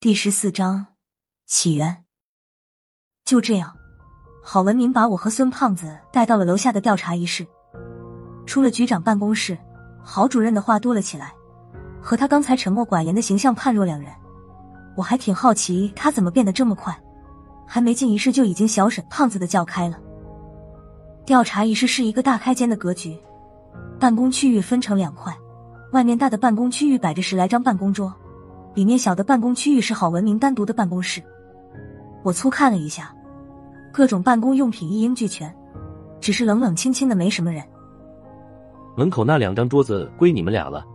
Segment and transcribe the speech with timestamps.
[0.00, 0.86] 第十四章
[1.44, 2.04] 起源。
[3.24, 3.74] 就这样，
[4.44, 7.44] 郝文明把我和孙胖子带到了楼下的调查一室。
[8.46, 9.58] 出了局长办公室，
[10.00, 11.34] 郝主任的话多了起来，
[12.00, 14.08] 和他刚才沉默寡言的形象判若两人。
[14.96, 16.96] 我还挺好奇他怎么变得这么快，
[17.66, 19.98] 还没进一室就已经小沈胖子的叫开了。
[21.26, 23.20] 调查一室是一个大开间的格局，
[23.98, 25.36] 办公区域分成两块，
[25.90, 28.14] 外面大的办公区域摆着十来张办公桌。
[28.78, 31.20] 里面小的办公区域是郝文明单独的办公室。
[32.22, 33.12] 我粗看了一下，
[33.92, 35.52] 各种办公用品一应俱全，
[36.20, 37.60] 只是冷冷清清的，没什么人。
[38.96, 40.86] 门口那两张桌子归你们俩了。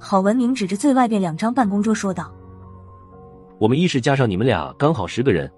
[0.00, 2.34] 郝文明指着最外边两张办公桌说道
[3.60, 5.48] ：“我们一室加上你们俩刚好十个人，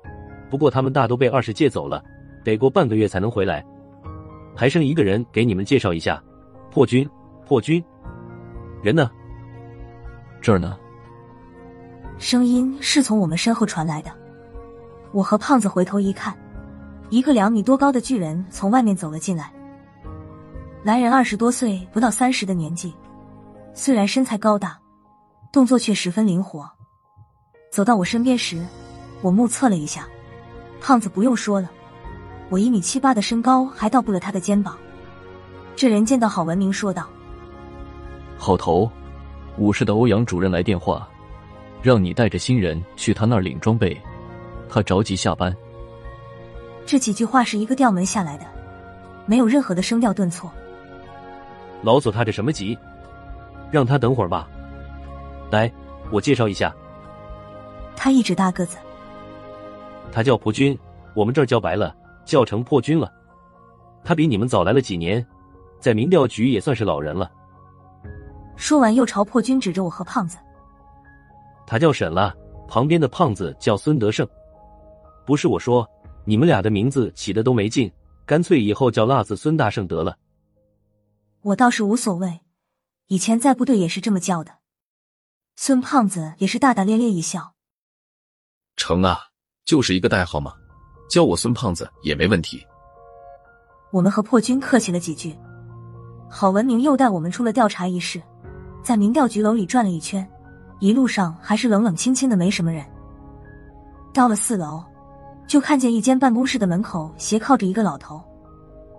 [0.50, 2.04] 不过他们大都被二室借走了，
[2.44, 3.64] 得过半个月才能回来。
[4.54, 6.22] 还剩一个人给你们介绍一下，
[6.70, 7.08] 破军。
[7.46, 7.82] 破军，
[8.82, 9.10] 人呢？
[10.42, 10.76] 这儿呢。”
[12.18, 14.10] 声音是从我们身后传来的。
[15.12, 16.36] 我和胖子回头一看，
[17.10, 19.52] 一个两米多高的巨人从外面走了进来。
[20.82, 22.92] 来人二十多岁，不到三十的年纪，
[23.72, 24.78] 虽然身材高大，
[25.52, 26.68] 动作却十分灵活。
[27.70, 28.64] 走到我身边时，
[29.22, 30.06] 我目测了一下，
[30.80, 31.70] 胖子不用说了，
[32.48, 34.76] 我一米七八的身高还到不了他的肩膀。
[35.76, 37.08] 这人见到郝文明，说道
[38.36, 38.90] ：“郝头，
[39.56, 41.08] 武室的欧阳主任来电话。”
[41.82, 43.96] 让你带着新人去他那儿领装备，
[44.68, 45.54] 他着急下班。
[46.84, 48.44] 这几句话是一个调门下来的，
[49.26, 50.50] 没有任何的声调顿挫。
[51.82, 52.76] 老左他着什么急？
[53.70, 54.48] 让他等会儿吧。
[55.50, 55.70] 来，
[56.10, 56.74] 我介绍一下。
[57.94, 58.76] 他一指大个子，
[60.10, 60.76] 他叫蒲军，
[61.14, 63.12] 我们这儿叫白了，叫成破军了。
[64.02, 65.24] 他比你们早来了几年，
[65.80, 67.30] 在民调局也算是老人了。
[68.56, 70.38] 说完，又朝破军指着我和胖子。
[71.68, 72.34] 他叫沈了，
[72.66, 74.26] 旁边的胖子叫孙德胜。
[75.26, 75.86] 不是我说，
[76.24, 77.92] 你们俩的名字起的都没劲，
[78.24, 80.16] 干脆以后叫辣子孙大圣得了。
[81.42, 82.40] 我倒是无所谓，
[83.08, 84.50] 以前在部队也是这么叫的。
[85.56, 87.52] 孙胖子也是大大咧咧一笑。
[88.76, 89.18] 成啊，
[89.66, 90.54] 就是一个代号嘛，
[91.10, 92.66] 叫我孙胖子也没问题。
[93.90, 95.36] 我们和破军客气了几句，
[96.30, 98.22] 郝文明又带我们出了调查一室，
[98.82, 100.26] 在民调局楼里转了一圈。
[100.80, 102.84] 一路上还是冷冷清清的，没什么人。
[104.14, 104.82] 到了四楼，
[105.46, 108.22] 就看见一间办公室的门口斜靠着一个老头，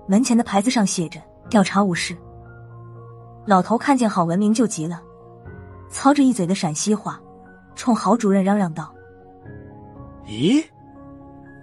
[0.07, 2.15] 门前的牌子上写着“调查五室”。
[3.47, 5.01] 老头看见郝文明就急了，
[5.89, 7.19] 操着一嘴的陕西话，
[7.75, 8.93] 冲郝主任嚷嚷道
[10.27, 10.63] ：“咦，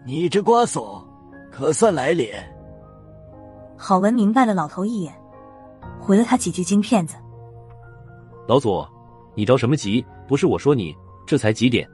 [0.05, 1.03] 你这瓜怂，
[1.53, 2.43] 可算来脸！”
[3.77, 5.15] 郝文明白了老头一眼，
[6.01, 7.17] 回了他几句金片子
[8.49, 8.89] ：“老左。”
[9.37, 10.05] 你着什么急？
[10.27, 11.89] 不是我说你，这才几点？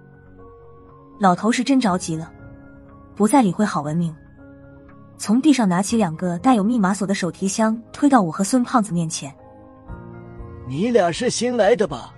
[1.19, 2.33] 老头是真着急了，
[3.17, 4.15] 不再理会郝文明，
[5.19, 9.35] 从地上拿起两个带有密码锁的手提箱，推到我和孙胖子面前。
[10.69, 12.15] 你俩是新来的吧？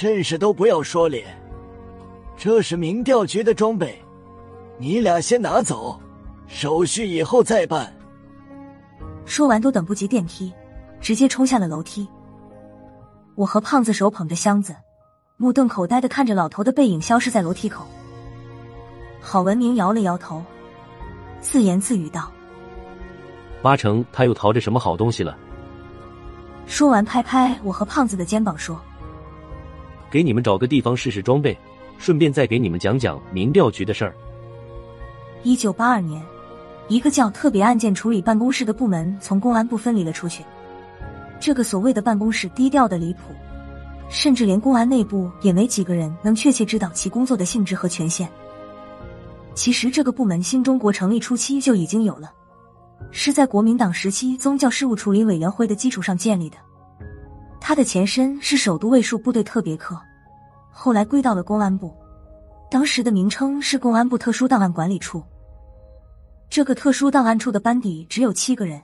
[0.00, 1.26] 认识都不要说脸。
[2.36, 4.00] 这是民调局的装备，
[4.78, 6.00] 你俩先拿走，
[6.46, 7.92] 手续以后再办。
[9.24, 10.52] 说完，都等不及电梯，
[11.00, 12.08] 直接冲下了楼梯。
[13.36, 14.76] 我和胖子手捧着箱子，
[15.36, 17.84] 目瞪口呆的看着老头的背影消失在楼梯口。
[19.20, 20.40] 郝文明摇了摇头，
[21.40, 22.30] 自言自语道
[23.60, 25.36] ：“八成他又淘着什么好东西了。”
[26.66, 28.80] 说完，拍拍我和胖子的肩膀说
[30.10, 31.58] ：“给你们找个地方试试装备，
[31.98, 34.14] 顺便再给你们讲讲民调局的事儿。”
[35.42, 36.22] 一九八二年，
[36.86, 40.44] 一个叫特别案件处理办公室的部门从公安部分离了出去。
[41.44, 43.34] 这个所谓的办公室低调的离谱，
[44.08, 48.26] 甚至连公安内部也没几个人能确切知道其工作的性质和权限。
[49.54, 52.32] 其实这个部门新中国成立初期就已经有了，
[53.10, 56.56] 是在国民党时期宗教事务处理委员会的基础上建立的。
[57.60, 60.00] 它的前身是首都卫戍部队特别科，
[60.70, 61.94] 后来归到了公安部，
[62.70, 65.22] 当时的名称是公安部特殊档案管理处。
[66.48, 68.80] 这个特殊档案处的班底只有七个人，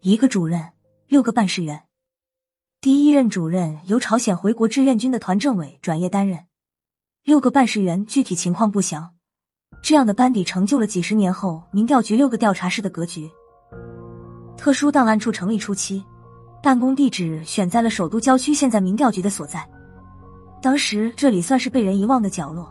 [0.00, 0.58] 一个主任。
[1.08, 1.84] 六个办事员，
[2.80, 6.46] 第一任主任由朝鲜回国志愿军的团政委转业担任。
[7.22, 9.14] 六个办事员具体情况不详。
[9.84, 13.30] 这样的班底成就了几十年后民调局六个调查室的格局。
[14.56, 16.04] 特殊档案处成立初期，
[16.60, 19.64] 办公地址选在了首都郊区，现在民调局的所在。
[20.60, 22.68] 当时这里算是被人遗忘的角落，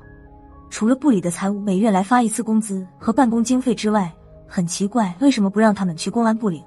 [0.69, 4.13] 除了部里的财务每月来发一次工资和办公经费之外，
[4.45, 6.61] 很奇怪为什么不让他们去公安部领。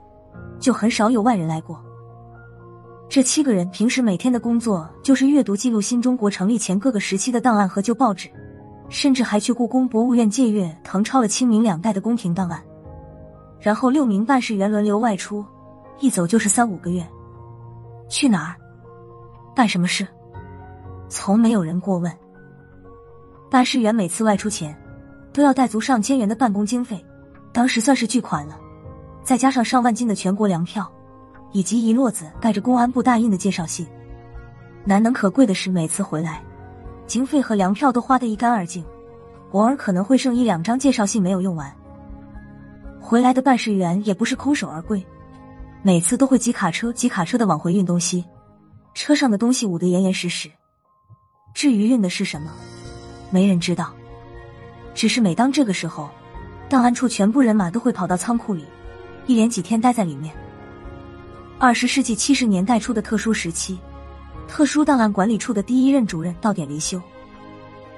[0.58, 1.82] 就很少有外人来过。
[3.08, 8.28] 这七个人平时每天的工作就是阅读记录新中国成立前各个时期的档案和旧报纸，
[8.88, 12.62] 甚至还去故宫博物院借阅誊抄了清明两代的宫廷档案。
[13.58, 15.44] 然后六名办事员轮流外出，
[16.00, 17.04] 一走就是三五个月。
[18.08, 18.56] 去哪儿？
[19.56, 20.06] 办什么事？
[21.08, 22.12] 从没有人过问。
[23.50, 24.78] 办事员每次外出前，
[25.32, 27.02] 都要带足上千元的办公经费，
[27.52, 28.58] 当时算是巨款了。
[29.28, 30.90] 再加上上万斤的全国粮票，
[31.52, 33.86] 以及一摞子盖着公安部大印的介绍信。
[34.86, 36.42] 难能可贵的是，每次回来，
[37.06, 38.82] 经费和粮票都花得一干二净，
[39.50, 41.70] 偶尔可能会剩一两张介绍信没有用完。
[42.98, 45.06] 回来的办事员也不是空手而归，
[45.82, 48.24] 每次都会几卡车几卡车的往回运东西，
[48.94, 50.50] 车上的东西捂得严严实实。
[51.52, 52.50] 至于运的是什么，
[53.30, 53.92] 没人知道。
[54.94, 56.08] 只是每当这个时候，
[56.66, 58.64] 档案处全部人马都会跑到仓库里，
[59.28, 60.34] 一连几天待在里面。
[61.58, 63.78] 二十世纪七十年代初的特殊时期，
[64.48, 67.00] 特殊档案管理处的第一任主任到点离休，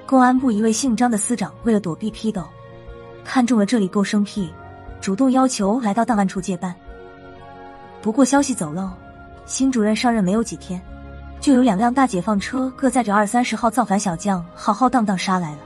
[0.05, 2.43] 公安部一位姓张的司长为了躲避批斗，
[3.23, 4.51] 看中了这里够生僻。
[4.99, 6.75] 主动要求来到档案处接班。
[8.03, 8.87] 不过消息走漏，
[9.45, 10.79] 新主任上任没有几天，
[11.39, 15.59] 就有两辆大解放车各载着二三十号造反小将浩浩荡荡杀来了。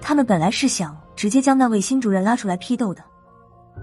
[0.00, 3.02] 他们本来是想直接将那位新主任拉出来批斗的，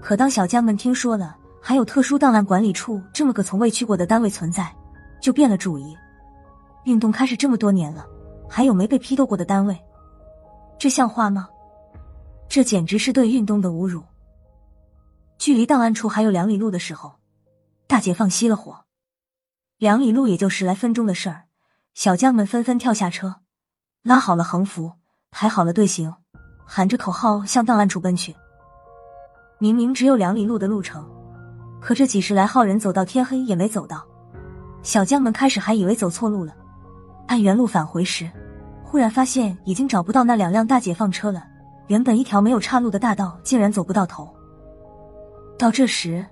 [0.00, 4.74] 可当小将们听说了还有特殊档案管理处这么个从未去过的单位存在，
[5.20, 5.96] 就变了主意。
[6.84, 8.06] 运动开始这么多年了，
[8.48, 9.78] 还有没被批斗过的单位？
[10.78, 11.48] 这像话吗？
[12.48, 14.02] 这简直是对运动的侮辱！
[15.36, 17.16] 距离档案处还有两里路的时候，
[17.86, 18.84] 大解放熄了火。
[19.76, 21.44] 两里路也就十来分钟的事儿，
[21.94, 23.36] 小将们纷纷跳下车，
[24.02, 24.92] 拉好了横幅，
[25.30, 26.14] 排好了队形，
[26.64, 28.34] 喊着口号向档案处奔去。
[29.60, 31.04] 明明只有两里路的路程，
[31.80, 34.06] 可这几十来号人走到天黑也没走到。
[34.84, 36.54] 小将们开始还以为走错路了，
[37.26, 38.30] 按原路返回时，
[38.84, 41.42] 忽然发现已经找不到那两辆大解放车了。
[41.88, 44.32] 原本一条没有岔路的大道，竟然走不到头。
[45.58, 46.24] 到这时，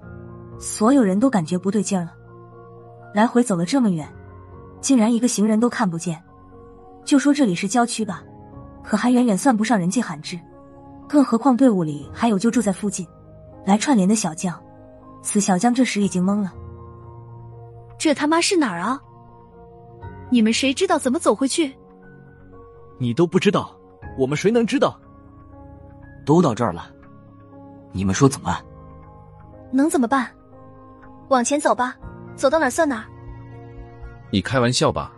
[0.61, 2.13] 所有人都感觉不对劲儿了。
[3.13, 4.09] 来回走了这么远，
[4.81, 6.23] 竟然一个行人都看不见。
[7.05, 8.23] 就说这里是郊区吧，
[8.85, 10.39] 可还远远算不上人迹罕至。
[11.09, 13.07] 更何况队伍里还有就住在附近
[13.67, 14.59] 来串联的小将。
[15.23, 16.55] 此小将这时已经懵了。
[17.99, 19.01] 这他妈是哪儿啊？
[20.31, 21.77] 你们谁知道怎么走回去？
[22.99, 23.77] 你都不知道，
[24.17, 24.99] 我们谁能知道？
[26.25, 26.91] 都到这儿了，
[27.93, 28.65] 你们说怎么办？
[29.73, 30.31] 能怎么办？
[31.29, 31.97] 往前走吧，
[32.37, 33.05] 走到哪儿算哪儿。
[34.31, 35.13] 你开玩笑吧？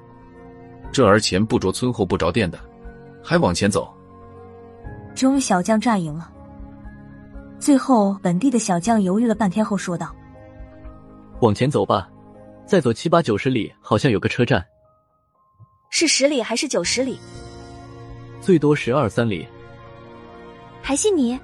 [0.90, 2.58] 这儿前不着村后不着店的，
[3.22, 3.92] 还往前走？
[5.14, 6.32] 终于小将炸赢了。
[7.60, 10.14] 最后，本地的小将犹豫了半天后说道
[11.42, 12.08] ：“往前走吧，
[12.64, 14.64] 再走七八九十里，好像有个车站。
[15.90, 17.18] 是十里还是九十里？
[18.40, 19.46] 最多十二三里。
[20.80, 21.38] 还信你？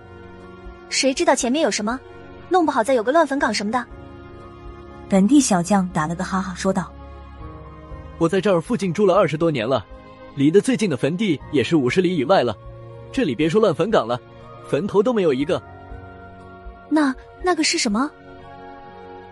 [0.89, 1.99] 谁知道前面有什么？”
[2.49, 3.85] 弄不好再有个乱坟岗什么的。
[5.09, 6.93] 本地小将打了个哈哈，说道
[8.19, 9.85] ：“我在这儿附近住了二十多年了，
[10.37, 12.57] 离得最近的坟地也是五十里以外了。
[13.11, 14.21] 这里别说乱坟岗了，
[14.69, 15.61] 坟头都没有一个。”
[16.89, 18.11] 那那个是什么？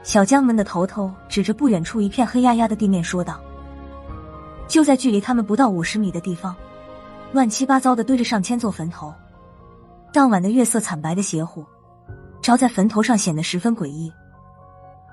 [0.02, 3.40] 小将们的头头指着不远处一片黑压压的地面说道
[4.66, 6.54] ：“就在距离他们不到五十米的地方，
[7.32, 9.12] 乱七八糟的堆着上千座坟头。
[10.12, 11.64] 当晚的月色惨白的邪乎。”
[12.42, 14.12] 照在坟头上显得十分诡异，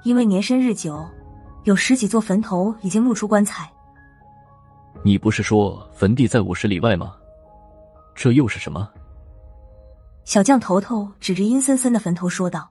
[0.04, 1.06] 因为年深日久，
[1.64, 3.72] 有十几座坟头已经露出棺材。
[5.04, 7.16] 你不是说坟地在五十里外吗？
[8.16, 8.90] 这又是什么？
[10.30, 12.70] 小将头头指着阴森森的坟头说道。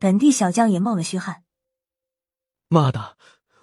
[0.00, 1.44] 本地小将也冒了虚汗。
[2.66, 3.16] 妈的，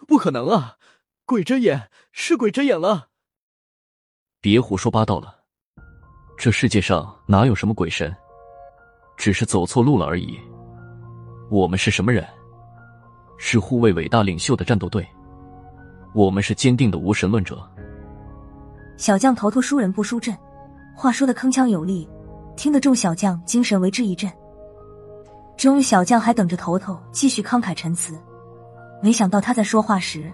[0.07, 0.77] 不可能啊！
[1.25, 3.09] 鬼遮眼，是鬼遮眼了！
[4.39, 5.43] 别胡说八道了，
[6.37, 8.15] 这世界上哪有什么鬼神？
[9.17, 10.39] 只是走错路了而已。
[11.49, 12.25] 我们是什么人？
[13.37, 15.05] 是护卫伟大领袖的战斗队。
[16.15, 17.69] 我们是坚定的无神论者。
[18.95, 20.33] 小将头头输人不输阵，
[20.95, 22.07] 话说的铿锵有力，
[22.55, 24.31] 听得众小将精神为之一振。
[25.57, 28.17] 终于，小将还等着头头继续慷慨陈词，
[29.01, 30.31] 没想到他在说话时，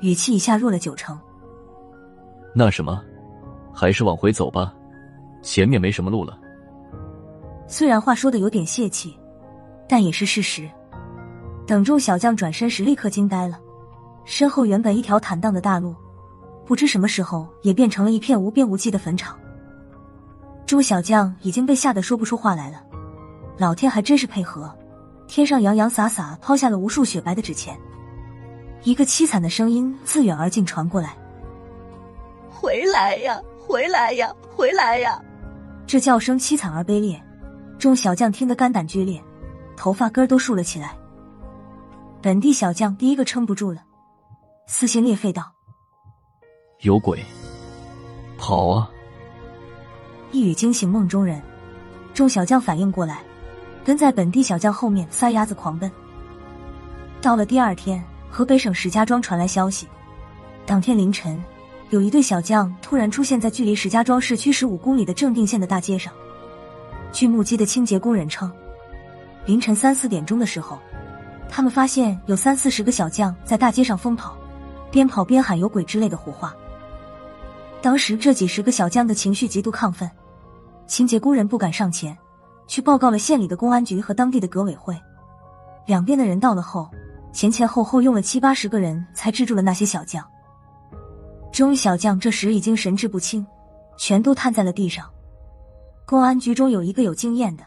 [0.00, 1.18] 语气一下弱了九成。
[2.54, 3.02] 那什么，
[3.72, 4.74] 还是往回走吧，
[5.42, 6.38] 前面没什么路了。
[7.66, 9.18] 虽然话说的有点泄气，
[9.88, 10.68] 但也是事实。
[11.66, 13.58] 等众小将转身时，立刻惊呆了。
[14.24, 15.94] 身后原本一条坦荡的大路，
[16.66, 19.38] 不知什么时候也变成了一片无边无际的坟场。
[20.66, 22.82] 众小将已经被吓得说不出话来了。
[23.56, 24.70] 老天还真是配合，
[25.28, 27.78] 天上洋洋洒洒抛下了无数雪白的纸钱。
[28.82, 31.16] 一个凄惨的声音自远而近传过来
[32.50, 35.20] ：“回来呀，回来呀，回来呀！”
[35.86, 37.20] 这叫声凄惨而卑劣，
[37.78, 39.22] 众小将听得肝胆俱裂，
[39.76, 40.96] 头发根都竖了起来。
[42.20, 43.82] 本地小将第一个撑不住了，
[44.66, 45.52] 撕心裂肺道
[46.82, 47.24] ：“有鬼！
[48.36, 48.90] 跑啊！”
[50.32, 51.40] 一语惊醒梦中人，
[52.12, 53.22] 众小将反应过来，
[53.84, 55.90] 跟在本地小将后面撒丫子狂奔。
[57.22, 59.86] 到了第二天，河北省石家庄传来消息，
[60.66, 61.42] 当天凌晨，
[61.90, 66.12] 有一队小将突然出现在距离石家庄市区十五公里的正定县的大街上。
[67.12, 68.52] 据目击的清洁工人称，
[69.46, 70.78] 凌晨三四点钟的时候，
[71.48, 74.36] 他们发现有三四十个小将在大街上疯跑，
[74.90, 76.54] 边跑边喊“有鬼”之类的胡话。
[77.86, 80.10] 当时这几十个小将的情绪极度亢奋，
[80.88, 82.18] 清洁工人不敢上前，
[82.66, 85.00] 去报告了县里的公安局和当地的革委会。
[85.86, 86.90] 两边的人到了后，
[87.32, 90.28] 前前后后用了七八十个人才制住了那些小将。
[91.52, 93.46] 终于小将这时已经神志不清，
[93.96, 95.08] 全都瘫在了地上。
[96.04, 97.62] 公安局中有一个有经验的，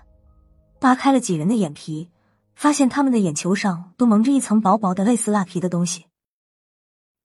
[0.81, 2.09] 扒开了几人的眼皮，
[2.55, 6.07] 发现他们的眼球上都蒙着一层薄薄的类似蜡皮的东西。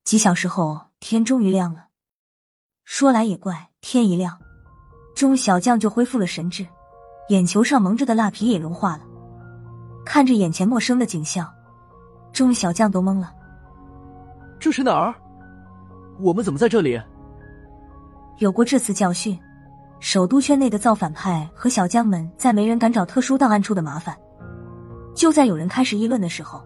[0.04, 1.86] 几小时后，天终于亮了。
[2.84, 4.38] 说来也怪，天一亮，
[5.14, 6.66] 钟小将就恢复了神智，
[7.30, 9.00] 眼球上蒙着的蜡皮也融化了。
[10.04, 11.50] 看着眼前陌生的景象，
[12.30, 13.32] 钟小将都懵了。
[14.60, 15.14] 这是哪儿？
[16.20, 17.00] 我们怎么在这里？
[18.38, 19.38] 有过这次教训，
[19.98, 24.14] 首都圈内的造反派和小将们再没人敢找特殊档案处的麻烦。
[25.14, 26.62] 就在有人开始议论的时候，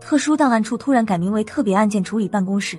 [0.00, 2.78] 特殊档案处突然改名为特别案件处理办公室，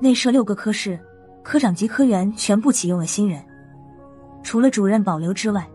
[0.00, 0.98] 内设六个科室。
[1.42, 3.42] 科长及科员全部启用了新人，
[4.42, 5.68] 除了主任保留之外，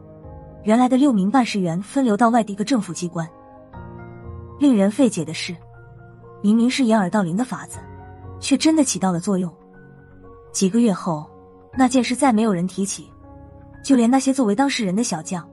[0.64, 3.28] 原来的六名办事员分流到外地各政府机关。
[4.60, 5.56] 令人费解的是，
[6.42, 7.80] 明明是掩耳盗铃的法子，
[8.40, 9.54] 却真的起到了作用。
[10.52, 11.30] 几个月后，
[11.78, 13.08] 那件事再没有人提起，
[13.84, 15.48] 就连那些作为当事人的小将，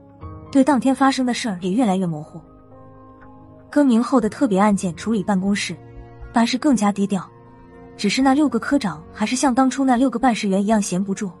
[0.51, 2.41] 对当天发生的事儿也越来越模糊。
[3.69, 5.75] 更名后的特别案件处理办公室，
[6.33, 7.29] 办事更加低调。
[7.97, 11.31] 只是那六个科长还是像当初那六个办事员一样闲不住，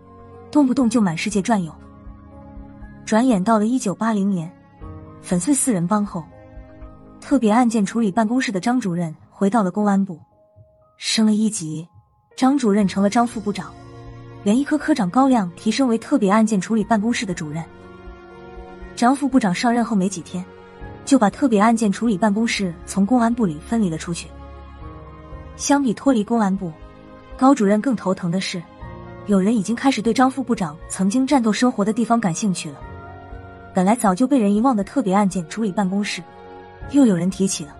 [0.49, 1.73] 动不动就满世界转悠。
[3.05, 4.51] 转眼到了一九八零年，
[5.21, 6.23] 粉碎四人帮后，
[7.19, 10.19] 特别案件处理办公室的张主任回到了公安部，
[10.97, 11.87] 升了一级，
[12.35, 13.71] 张主任成了张副部长，
[14.43, 17.63] 连一科科长高亮提升为特别案件处理办公室的主任。
[18.95, 20.43] 张副部长上任后没几天，
[21.03, 24.29] 就把特别案件处理办公室从公安部里分离了出去。
[25.57, 26.71] 相比脱离公安部，
[27.37, 28.61] 高主任更头疼的是，
[29.27, 32.79] 有人已经开始对张副部长曾经战斗生活的地方感兴趣了。
[33.73, 36.21] 本来早就被人遗忘的特别案件处理办公室，
[36.91, 37.75] 又有人提起了。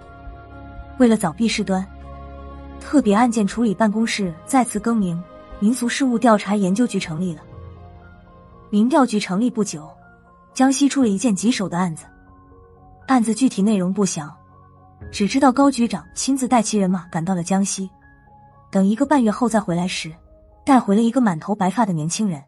[0.98, 1.86] 为了早避事端，
[2.79, 5.22] 特别案件处理办公室再次更名——
[5.60, 7.41] 民俗事务调查研究局成立了。
[8.70, 9.89] 民调局成立不久，
[10.53, 12.05] 江西出了一件棘手的案子，
[13.08, 14.34] 案子具体内容不详。
[15.12, 17.90] 只知道高局长亲自带其人马赶到了江西，
[18.72, 20.14] 等一个半月后再回来时，
[20.66, 22.44] 带回了一个满头白发的年轻人。